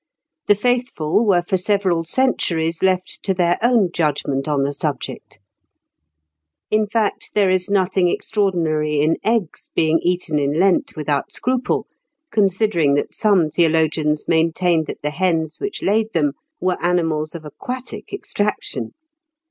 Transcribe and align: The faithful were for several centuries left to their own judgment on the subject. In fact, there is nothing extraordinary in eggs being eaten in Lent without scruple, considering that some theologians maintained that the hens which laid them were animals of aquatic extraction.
The 0.47 0.55
faithful 0.55 1.23
were 1.27 1.43
for 1.43 1.57
several 1.57 2.03
centuries 2.03 2.81
left 2.81 3.19
to 3.21 3.35
their 3.35 3.59
own 3.61 3.91
judgment 3.91 4.47
on 4.47 4.63
the 4.63 4.73
subject. 4.73 5.37
In 6.71 6.87
fact, 6.87 7.33
there 7.35 7.51
is 7.51 7.69
nothing 7.69 8.07
extraordinary 8.07 9.01
in 9.01 9.17
eggs 9.23 9.69
being 9.75 9.99
eaten 10.01 10.39
in 10.39 10.59
Lent 10.59 10.95
without 10.95 11.31
scruple, 11.31 11.85
considering 12.31 12.95
that 12.95 13.13
some 13.13 13.51
theologians 13.51 14.27
maintained 14.27 14.87
that 14.87 15.03
the 15.03 15.11
hens 15.11 15.59
which 15.59 15.83
laid 15.83 16.13
them 16.13 16.31
were 16.59 16.83
animals 16.83 17.35
of 17.35 17.45
aquatic 17.45 18.11
extraction. 18.11 18.95